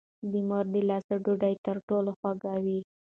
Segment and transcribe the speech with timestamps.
[0.31, 2.79] د مور د لاس ډوډۍ تر ټولو خوږه وي.